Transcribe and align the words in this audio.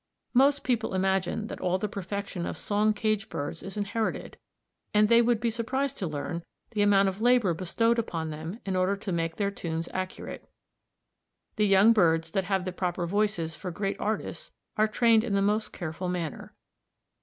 Most 0.33 0.63
people 0.63 0.95
imagine 0.95 1.45
that 1.45 1.61
all 1.61 1.77
the 1.77 1.87
perfection 1.87 2.47
of 2.47 2.57
song 2.57 2.91
cage 2.91 3.29
birds 3.29 3.61
is 3.61 3.77
inherited, 3.77 4.35
and 4.95 5.07
they 5.09 5.21
would 5.21 5.39
be 5.39 5.51
surprised 5.51 5.95
to 5.99 6.07
learn 6.07 6.43
the 6.71 6.81
amount 6.81 7.07
of 7.07 7.21
labor 7.21 7.53
bestowed 7.53 7.99
upon 7.99 8.31
them 8.31 8.59
in 8.65 8.75
order 8.75 8.95
to 8.95 9.11
make 9.11 9.35
their 9.35 9.51
tunes 9.51 9.87
accurate. 9.93 10.49
The 11.57 11.67
young 11.67 11.93
birds 11.93 12.31
that 12.31 12.45
have 12.45 12.65
the 12.65 12.71
proper 12.71 13.05
voices 13.05 13.55
for 13.55 13.69
great 13.69 13.97
artists 13.99 14.49
are 14.75 14.87
trained 14.87 15.23
in 15.23 15.33
the 15.35 15.39
most 15.39 15.71
careful 15.71 16.09
manner. 16.09 16.55